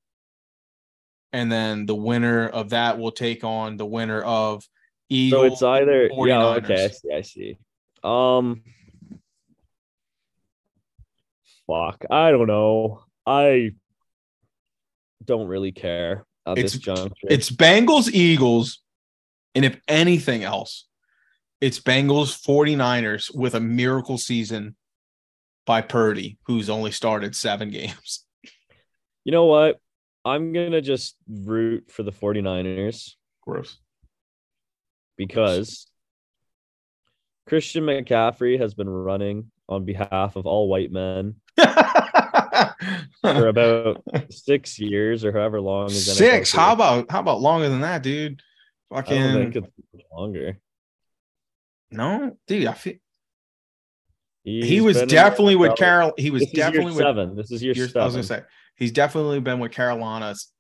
[1.32, 4.64] and then the winner of that will take on the winner of
[5.10, 7.58] so it's either yeah, okay, I see, I see.
[8.04, 8.64] Um
[11.68, 13.04] fuck, I don't know.
[13.26, 13.72] I
[15.24, 17.28] don't really care at It's- this juncture.
[17.30, 18.82] It's Bengals, Eagles,
[19.56, 20.88] and if anything else,
[21.60, 24.76] it's Bengals 49ers with a miracle season
[25.66, 28.26] by Purdy, who's only started seven games.
[29.26, 29.80] you know what?
[30.24, 33.78] I'm gonna just root for the 49ers Gross.
[35.18, 35.88] Because
[37.48, 41.36] Christian McCaffrey has been running on behalf of all white men
[43.22, 45.88] for about six years or however long.
[45.88, 46.52] NFL Six.
[46.52, 48.42] How about how about longer than that, dude?
[48.92, 49.72] I don't think Fucking
[50.14, 50.60] longer.
[51.92, 52.68] no, dude.
[52.68, 52.94] I feel
[54.44, 56.14] he was definitely with Carol.
[56.18, 56.98] He was is definitely with.
[57.04, 57.36] seven.
[57.36, 58.02] This is year seven.
[58.02, 58.44] I was gonna say
[58.78, 60.54] he's definitely been with Carolina s-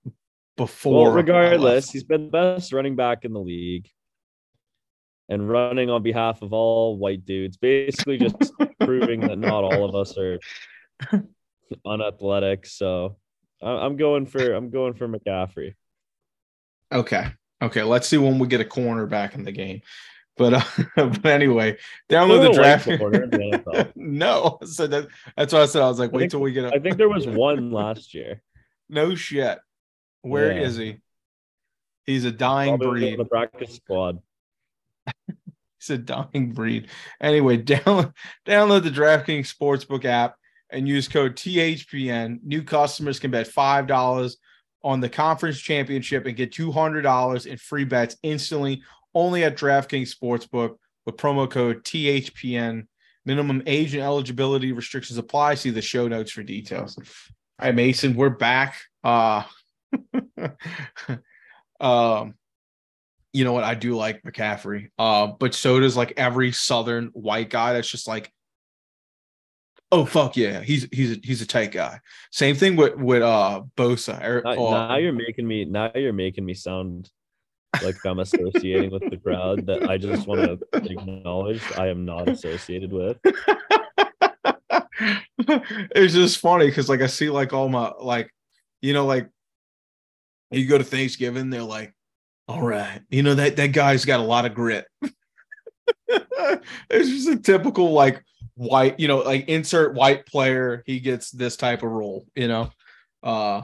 [0.57, 1.05] before.
[1.05, 3.87] well, regardless, he's been the best running back in the league,
[5.29, 9.95] and running on behalf of all white dudes, basically just proving that not all of
[9.95, 10.39] us are
[11.85, 12.65] unathletic.
[12.65, 13.17] So
[13.61, 15.73] I'm going for I'm going for McCaffrey.
[16.91, 17.27] Okay.
[17.61, 17.83] Okay.
[17.83, 19.81] Let's see when we get a corner back in the game.
[20.37, 20.61] But uh,
[20.95, 21.77] but anyway,
[22.09, 23.65] download the There's no white draft.
[23.71, 25.81] the no, so that, that's what I said.
[25.81, 26.75] I was like, wait think- till we get a.
[26.75, 28.41] I think there was one last year.
[28.87, 29.57] no shit.
[30.21, 30.85] Where is Yeah.
[30.85, 30.97] he?
[32.05, 33.19] He's a dying Probably breed.
[33.19, 34.19] the practice squad.
[35.79, 36.89] He's a dying breed.
[37.21, 38.13] Anyway, download
[38.45, 40.35] download the DraftKings Sportsbook app
[40.69, 42.39] and use code THPN.
[42.43, 44.37] New customers can bet five dollars
[44.83, 48.81] on the conference championship and get two hundred dollars in free bets instantly.
[49.13, 52.87] Only at DraftKings Sportsbook with promo code THPN.
[53.25, 55.55] Minimum age and eligibility restrictions apply.
[55.55, 56.97] See the show notes for details.
[56.97, 58.77] All right, Mason, we're back.
[59.03, 59.43] Uh,
[61.81, 62.35] um,
[63.37, 63.63] you know what?
[63.63, 64.89] I do like McCaffrey.
[64.97, 68.33] Uh, but so does like every Southern white guy that's just like,
[69.91, 71.99] oh fuck yeah, he's he's a, he's a tight guy.
[72.31, 74.23] Same thing with with uh Bosa.
[74.25, 77.11] Or, Now, uh, now you're making me now you're making me sound
[77.83, 82.27] like I'm associating with the crowd that I just want to acknowledge I am not
[82.29, 83.19] associated with.
[85.37, 88.33] it's just funny because like I see like all my like,
[88.81, 89.29] you know, like
[90.49, 91.93] you go to Thanksgiving, they're like,
[92.47, 94.85] all right, you know that that guy's got a lot of grit.
[96.07, 98.23] it's just a typical like
[98.55, 100.83] white, you know, like insert white player.
[100.85, 102.71] He gets this type of role, you know.
[103.21, 103.63] Uh,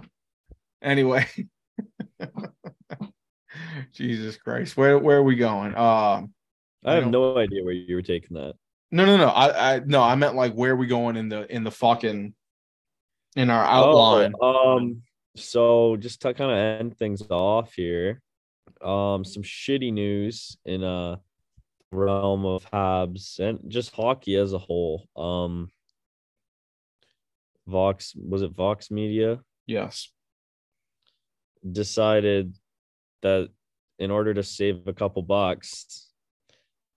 [0.81, 1.25] anyway,
[3.93, 5.75] Jesus Christ, where where are we going?
[5.75, 6.33] Um,
[6.85, 8.53] I have don't- no idea where you were taking that.
[8.91, 9.27] no, no, no.
[9.27, 12.33] I, I no, I meant like where are we going in the in the fucking
[13.35, 14.33] in our outline.
[14.41, 15.01] Oh, um,
[15.35, 18.21] so just to kind of end things off here,
[18.81, 21.19] um, some shitty news in a
[21.91, 25.07] realm of Habs and just hockey as a whole.
[25.15, 25.69] Um,
[27.67, 30.09] Vox was it Vox Media yes.
[31.71, 32.57] decided
[33.21, 33.49] that
[33.99, 36.09] in order to save a couple bucks,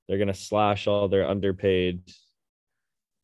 [0.09, 2.01] they're gonna slash all their underpaid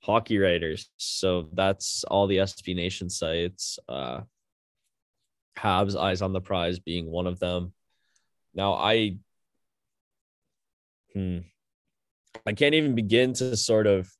[0.05, 0.89] hockey writers.
[0.99, 3.79] So that's all the SB Nation sites.
[3.89, 4.21] Uh
[5.59, 7.73] Habs Eyes on the Prize being one of them.
[8.55, 9.17] Now I
[11.15, 11.39] hmm,
[12.47, 14.11] I can't even begin to sort of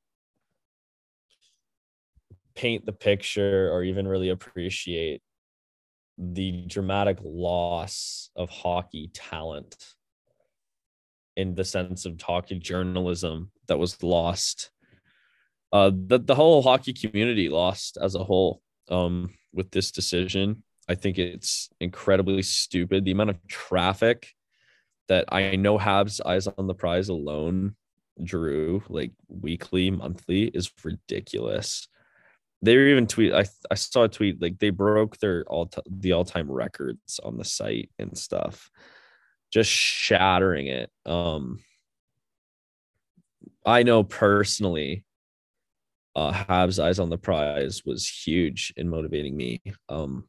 [2.55, 5.23] paint the picture or even really appreciate
[6.19, 9.77] the dramatic loss of hockey talent
[11.37, 14.71] in the sense of hockey journalism that was lost.
[15.73, 20.95] Uh the, the whole hockey community lost as a whole um with this decision i
[20.95, 23.05] think it's incredibly stupid.
[23.05, 24.29] The amount of traffic
[25.09, 27.75] that i know habs eyes on the prize alone
[28.23, 31.89] drew like weekly monthly is ridiculous.
[32.61, 35.83] They were even tweet I, I saw a tweet like they broke their all t-
[35.91, 38.71] the all-time records on the site and stuff.
[39.51, 40.91] Just shattering it.
[41.07, 41.59] Um
[43.67, 45.05] i know personally
[46.15, 49.63] uh Habs eyes on the prize was huge in motivating me.
[49.89, 50.29] Um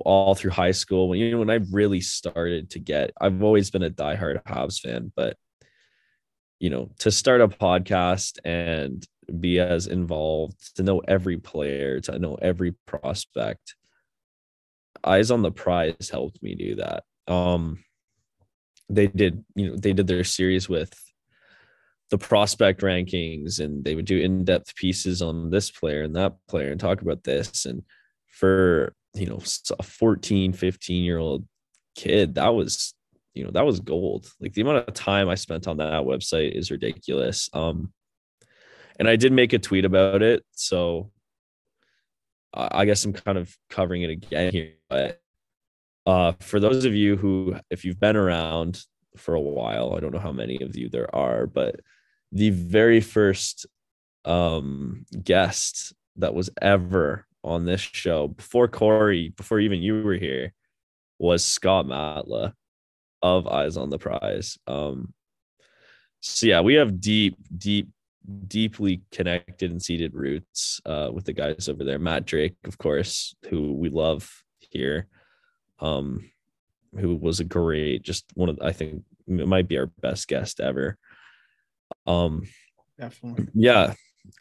[0.00, 3.70] all through high school when you know when I really started to get I've always
[3.70, 5.36] been a diehard Habs fan but
[6.58, 9.06] you know to start a podcast and
[9.40, 13.74] be as involved, to know every player, to know every prospect.
[15.04, 17.04] Eyes on the prize helped me do that.
[17.28, 17.84] Um,
[18.88, 20.92] they did, you know, they did their series with
[22.10, 26.70] the prospect rankings and they would do in-depth pieces on this player and that player
[26.70, 27.64] and talk about this.
[27.64, 27.82] And
[28.26, 29.40] for, you know,
[29.78, 31.46] a 14, 15 year old
[31.94, 32.94] kid, that was,
[33.34, 34.26] you know, that was gold.
[34.40, 37.48] Like the amount of time I spent on that website is ridiculous.
[37.52, 37.92] Um,
[38.98, 40.44] and I did make a tweet about it.
[40.52, 41.10] So
[42.52, 44.74] I guess I'm kind of covering it again here.
[44.88, 45.20] But
[46.06, 48.80] uh, for those of you who, if you've been around
[49.16, 51.80] for a while, I don't know how many of you there are, but
[52.30, 53.66] the very first
[54.24, 60.52] um, guest that was ever on this show before Corey, before even you were here,
[61.18, 62.52] was Scott Matla
[63.22, 64.58] of Eyes on the Prize.
[64.66, 65.12] Um,
[66.20, 67.88] so yeah, we have deep, deep
[68.46, 71.98] deeply connected and seated roots uh, with the guys over there.
[71.98, 74.30] Matt Drake, of course, who we love
[74.70, 75.08] here,
[75.80, 76.30] um,
[76.98, 80.60] who was a great, just one of I think it might be our best guest
[80.60, 80.96] ever.
[82.06, 82.44] Um,
[82.98, 83.94] definitely, yeah,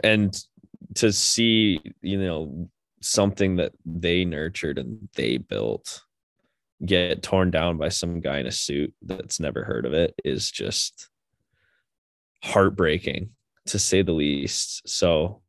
[0.04, 0.34] and
[0.96, 2.70] to see you know
[3.04, 6.02] something that they nurtured and they built
[6.86, 10.52] get torn down by some guy in a suit that's never heard of it is
[10.52, 11.10] just
[12.44, 13.30] heartbreaking
[13.66, 14.88] to say the least.
[14.88, 15.42] So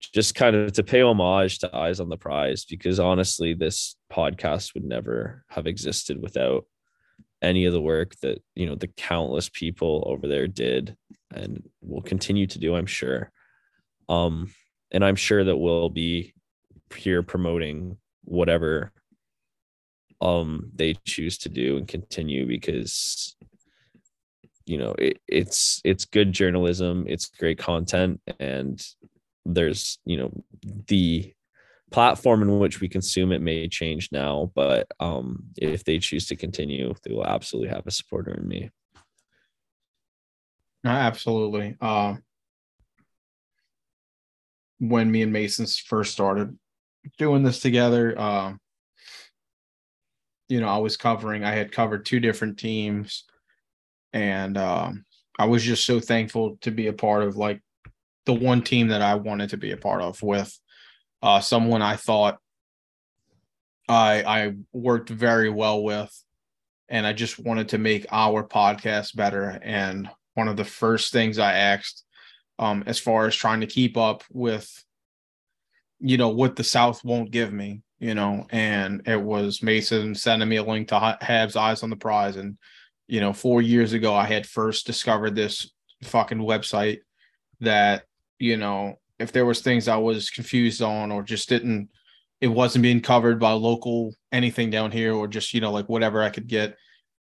[0.00, 4.74] just kind of to pay homage to Eyes on the Prize, because honestly, this podcast
[4.74, 6.66] would never have existed without
[7.42, 10.96] any of the work that you know the countless people over there did
[11.32, 13.30] and will continue to do, I'm sure.
[14.08, 14.52] Um,
[14.90, 16.32] and I'm sure that we'll be
[16.94, 18.92] here promoting whatever
[20.20, 23.36] um they choose to do and continue because
[24.66, 28.84] you know it, it's it's good journalism it's great content and
[29.46, 30.30] there's you know
[30.88, 31.32] the
[31.90, 36.36] platform in which we consume it may change now but um if they choose to
[36.36, 38.70] continue they will absolutely have a supporter in me.
[40.84, 41.76] Absolutely.
[41.80, 42.16] Uh
[44.80, 46.56] when me and masons first started
[47.16, 48.52] doing this together um uh,
[50.48, 53.24] you know i was covering i had covered two different teams
[54.12, 55.04] and um,
[55.38, 57.60] I was just so thankful to be a part of like
[58.26, 60.58] the one team that I wanted to be a part of with
[61.22, 62.38] uh, someone I thought
[63.88, 66.12] I I worked very well with,
[66.88, 69.58] and I just wanted to make our podcast better.
[69.62, 72.04] And one of the first things I asked,
[72.58, 74.84] um, as far as trying to keep up with,
[76.00, 80.48] you know, what the South won't give me, you know, and it was Mason sending
[80.48, 82.56] me a link to Habs Eyes on the Prize, and
[83.08, 85.72] you know, four years ago, I had first discovered this
[86.04, 86.98] fucking website
[87.60, 88.04] that,
[88.38, 91.88] you know, if there was things I was confused on or just didn't,
[92.40, 96.22] it wasn't being covered by local anything down here or just, you know, like whatever
[96.22, 96.76] I could get,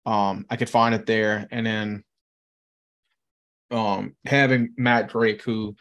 [0.04, 1.46] um, I could find it there.
[1.50, 2.04] And then
[3.70, 5.76] um having Matt Drake, who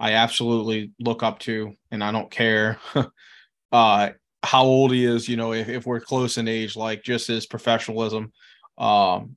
[0.00, 2.78] I absolutely look up to, and I don't care
[3.72, 4.10] uh
[4.42, 7.46] how old he is, you know, if, if we're close in age, like just his
[7.46, 8.32] professionalism.
[8.78, 9.36] Um,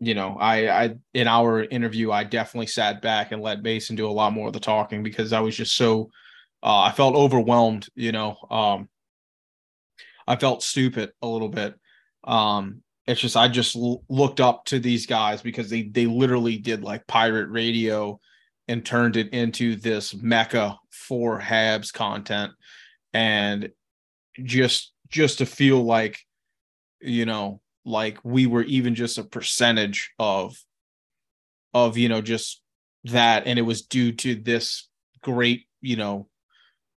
[0.00, 4.08] you know, I, I in our interview, I definitely sat back and let Mason do
[4.08, 6.10] a lot more of the talking because I was just so,
[6.62, 7.88] uh, I felt overwhelmed.
[7.94, 8.88] You know, um,
[10.26, 11.74] I felt stupid a little bit.
[12.24, 16.58] Um, it's just I just l- looked up to these guys because they they literally
[16.58, 18.20] did like pirate radio
[18.68, 22.52] and turned it into this mecca for Habs content,
[23.12, 23.70] and
[24.42, 26.18] just just to feel like,
[27.00, 30.56] you know, like we were even just a percentage of
[31.74, 32.62] of you know just
[33.04, 33.46] that.
[33.46, 34.88] And it was due to this
[35.22, 36.28] great you know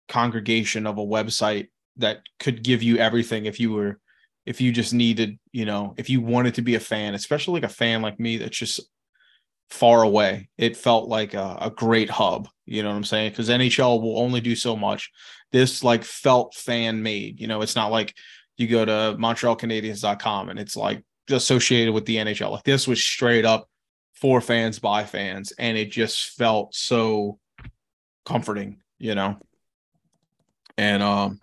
[0.08, 4.00] congregation of a website that could give you everything if you were
[4.46, 7.70] if you just needed you know if you wanted to be a fan especially like
[7.70, 8.80] a fan like me that's just
[9.70, 10.48] far away.
[10.58, 13.30] It felt like a, a great hub you know what i'm saying?
[13.30, 15.10] Because nhl will only do so much.
[15.50, 17.62] This like felt fan made you know?
[17.62, 18.14] It's not like
[18.56, 23.44] you go to montrealcanadiens.com and it's like associated with the nhl like this was straight
[23.44, 23.68] up
[24.14, 27.38] for fans by fans and it just felt so
[28.24, 29.36] comforting you know?
[30.78, 31.40] And um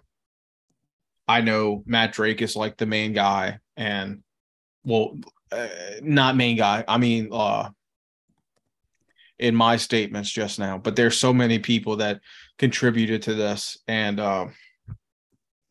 [1.28, 4.24] I know Matt Drake is like the main guy, and
[4.86, 5.18] well,
[5.52, 5.68] uh,
[6.02, 6.86] not main guy.
[6.88, 7.70] I mean, uh,
[9.40, 12.22] in my statements just now, but there's so many people that
[12.58, 14.48] contributed to this, and uh,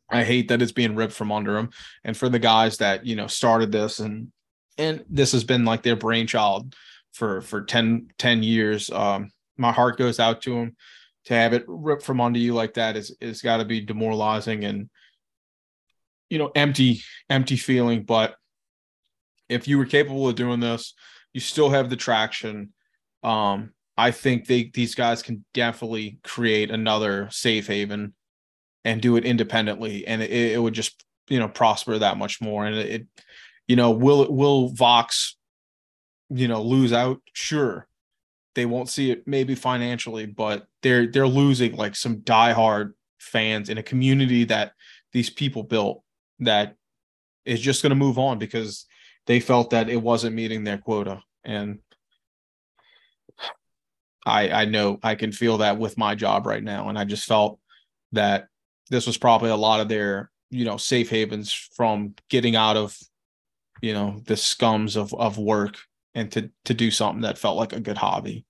[0.09, 1.71] I hate that it's being ripped from under them.
[2.05, 4.31] And for the guys that you know started this, and
[4.79, 6.75] and this has been like their brainchild
[7.13, 8.91] for for 10, 10 years.
[8.91, 10.77] Um, my heart goes out to them.
[11.25, 14.65] To have it ripped from under you like that is is got to be demoralizing
[14.65, 14.89] and
[16.31, 18.37] you know empty empty feeling but
[19.49, 20.95] if you were capable of doing this
[21.33, 22.73] you still have the traction
[23.23, 28.15] um i think they these guys can definitely create another safe haven
[28.87, 30.07] and do it independently.
[30.07, 32.65] And it, it would just you know prosper that much more.
[32.65, 33.07] And it,
[33.67, 35.37] you know will it will vox
[36.31, 37.21] you know lose out?
[37.35, 37.87] Sure.
[38.55, 43.77] They won't see it maybe financially but they're they're losing like some diehard fans in
[43.77, 44.73] a community that
[45.13, 46.03] these people built
[46.39, 46.77] that
[47.45, 48.87] is just going to move on because
[49.27, 51.21] they felt that it wasn't meeting their quota.
[51.45, 51.81] And
[54.27, 56.89] I I know I can feel that with my job right now.
[56.89, 57.59] And I just felt
[58.13, 58.49] that
[58.91, 62.97] this was probably a lot of their you know safe havens from getting out of
[63.81, 65.79] you know the scums of of work
[66.15, 68.45] and to to do something that felt like a good hobby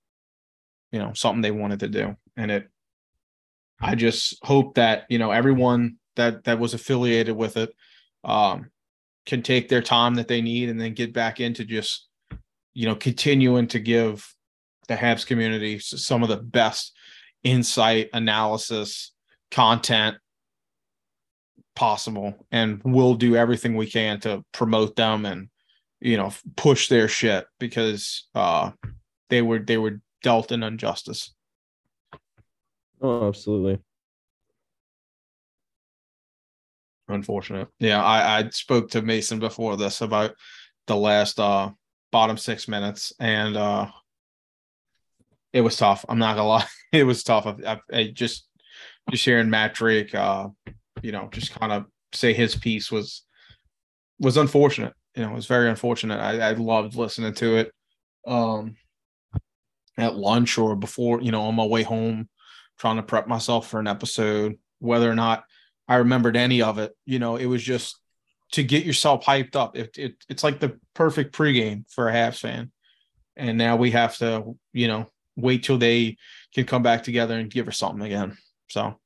[0.93, 2.17] you know something they wanted to do.
[2.37, 2.69] And it
[3.81, 7.75] I just hope that you know everyone that that was affiliated with it
[8.25, 8.71] um,
[9.27, 12.09] can take their time that they need and then get back into just
[12.75, 14.35] you know continuing to give
[14.87, 16.93] the Habs community some of the best
[17.43, 19.13] insight, analysis,
[19.51, 20.17] content
[21.75, 25.49] possible, and we'll do everything we can to promote them and
[26.01, 28.71] you know push their shit because uh,
[29.29, 31.35] they were they were dealt an injustice.
[33.01, 33.79] Oh, absolutely.
[37.09, 37.69] Unfortunate.
[37.79, 40.35] Yeah, I, I spoke to Mason before this about
[40.87, 41.71] the last uh
[42.11, 43.87] bottom six minutes, and uh
[45.57, 46.05] it was tough.
[46.07, 47.47] I'm not gonna lie, it was tough.
[47.47, 48.47] I, I, I just
[49.11, 50.49] just hearing Matt Drake, uh,
[51.01, 53.23] you know, just kind of say his piece was
[54.19, 54.93] was unfortunate.
[55.15, 56.21] You know, it was very unfortunate.
[56.21, 57.73] I, I loved listening to it.
[58.27, 58.77] Um,
[59.97, 62.29] at lunch or before, you know, on my way home,
[62.79, 65.45] trying to prep myself for an episode, whether or not
[65.89, 66.93] I remembered any of it.
[67.07, 67.99] You know, it was just
[68.53, 69.75] to get yourself hyped up.
[69.75, 72.71] It, it it's like the perfect pregame for a Habs fan.
[73.37, 75.07] And now we have to, you know,
[75.37, 76.17] wait till they
[76.55, 78.37] can come back together and give her something again.
[78.69, 78.99] So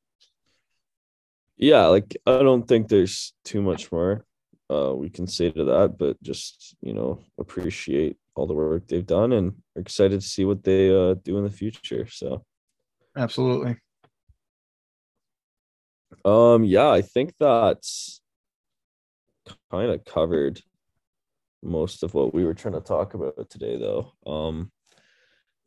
[1.57, 4.25] yeah, like I don't think there's too much more
[4.73, 9.07] uh we can say to that, but just, you know, appreciate all the work they've
[9.07, 12.07] done and excited to see what they uh do in the future.
[12.07, 12.45] So
[13.17, 13.77] absolutely.
[16.25, 18.21] Um, yeah, I think that's
[19.71, 20.61] kind of covered
[21.63, 24.13] most of what we were trying to talk about today, though.
[24.27, 24.71] Um,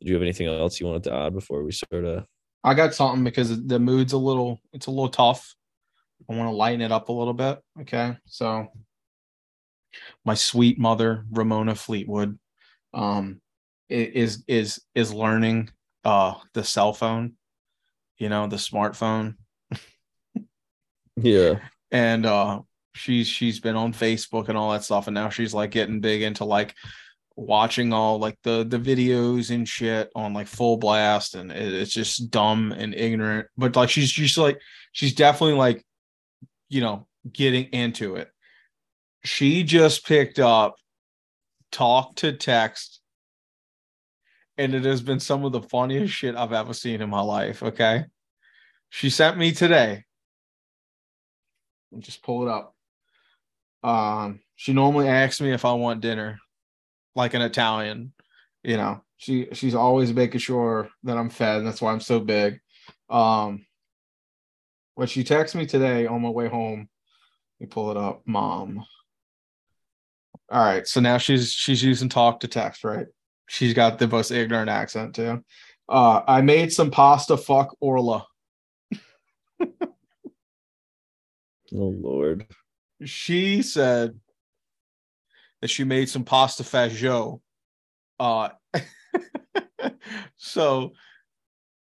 [0.04, 2.26] did you have anything else you wanted to add before we sort of?
[2.62, 5.54] I got something because the mood's a little, it's a little tough.
[6.28, 7.58] I want to lighten it up a little bit.
[7.80, 8.68] Okay, so
[10.24, 12.38] my sweet mother, Ramona Fleetwood,
[12.92, 13.40] um,
[13.88, 15.70] is is is learning
[16.04, 17.34] uh the cell phone,
[18.18, 19.36] you know, the smartphone
[21.16, 21.60] yeah.
[21.90, 22.60] And uh
[22.94, 26.22] she's she's been on Facebook and all that stuff and now she's like getting big
[26.22, 26.74] into like
[27.36, 31.92] watching all like the the videos and shit on like full blast and it, it's
[31.92, 34.60] just dumb and ignorant but like she's just like
[34.92, 35.84] she's definitely like
[36.68, 38.30] you know getting into it.
[39.24, 40.76] She just picked up
[41.72, 43.00] talk to text
[44.56, 47.62] and it has been some of the funniest shit I've ever seen in my life
[47.62, 48.04] okay?
[48.90, 50.04] She sent me today.
[51.98, 52.74] Just pull it up.
[53.82, 56.38] Um, she normally asks me if I want dinner,
[57.14, 58.12] like an Italian.
[58.62, 62.20] You know, she she's always making sure that I'm fed, and that's why I'm so
[62.20, 62.60] big.
[63.10, 63.66] Um,
[64.96, 66.88] but she texted me today on my way home.
[67.60, 68.84] Let me pull it up, mom.
[70.50, 70.86] All right.
[70.86, 73.06] So now she's she's using talk to text, right?
[73.48, 75.44] She's got the most ignorant accent too.
[75.88, 77.36] Uh, I made some pasta.
[77.36, 78.26] Fuck Orla.
[81.74, 82.46] Oh Lord.
[83.04, 84.20] She said
[85.64, 87.40] that she made some pasta fagioli.
[88.20, 88.50] Uh,
[90.36, 90.92] so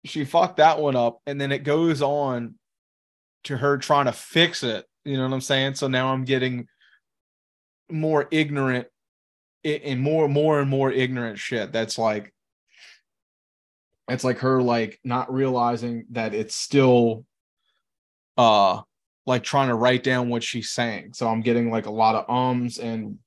[0.05, 2.57] she fucked that one up, and then it goes on
[3.45, 4.85] to her trying to fix it.
[5.05, 5.77] You know what I'm saying?
[5.77, 6.67] So now I'm getting
[7.89, 8.89] more ignorant
[9.65, 11.71] and more, more and more ignorant shit.
[11.71, 12.35] That's like,
[14.09, 17.25] it's like her like not realizing that it's still,
[18.37, 18.81] uh,
[19.25, 21.13] like trying to write down what she's saying.
[21.13, 23.21] So I'm getting like a lot of ums and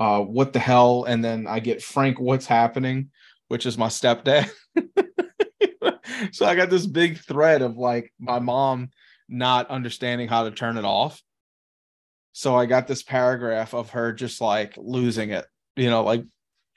[0.00, 3.10] uh what the hell and then I get Frank what's happening,
[3.48, 4.50] which is my stepdad.
[6.32, 8.90] so I got this big thread of like my mom
[9.28, 11.22] not understanding how to turn it off.
[12.32, 15.46] So I got this paragraph of her just like losing it,
[15.76, 16.24] you know, like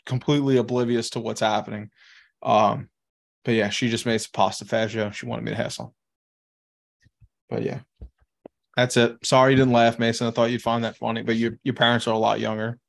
[0.06, 1.90] completely oblivious to what's happening.
[2.44, 2.90] Um
[3.46, 5.14] but yeah, she just made some pasta faggio.
[5.14, 5.92] She wanted me to have some.
[7.50, 7.80] But yeah.
[8.76, 9.18] That's it.
[9.24, 10.28] Sorry you didn't laugh, Mason.
[10.28, 12.80] I thought you'd find that funny, but your your parents are a lot younger.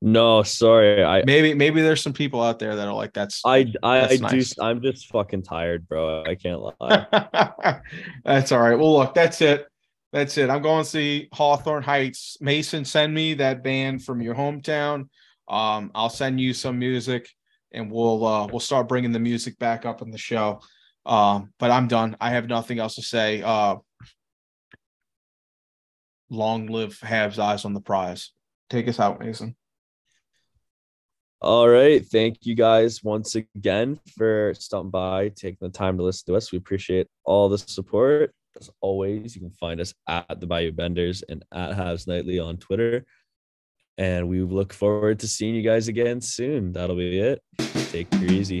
[0.00, 1.02] No, sorry.
[1.02, 4.16] I Maybe maybe there's some people out there that are like that's I I, That's
[4.18, 4.54] do nice.
[4.60, 6.22] I'm just fucking tired, bro.
[6.24, 7.80] I can't lie.
[8.24, 8.78] that's all right.
[8.78, 9.66] Well, look, that's it.
[10.12, 10.50] That's it.
[10.50, 12.38] I'm going to see Hawthorne Heights.
[12.40, 15.08] Mason, send me that band from your hometown.
[15.48, 17.28] Um, I'll send you some music,
[17.72, 20.60] and we'll uh, we'll start bringing the music back up in the show.
[21.06, 22.16] Um, but I'm done.
[22.20, 23.42] I have nothing else to say.
[23.42, 23.76] Uh,
[26.30, 28.30] long live Habs eyes on the prize.
[28.70, 29.56] Take us out, Mason.
[31.40, 32.04] All right.
[32.04, 36.50] Thank you guys once again for stopping by, taking the time to listen to us.
[36.50, 38.32] We appreciate all the support.
[38.60, 42.56] As always, you can find us at the Bayou Benders and at Habs Nightly on
[42.56, 43.06] Twitter.
[43.98, 46.72] And we look forward to seeing you guys again soon.
[46.72, 47.40] That'll be it.
[47.92, 48.60] Take it easy.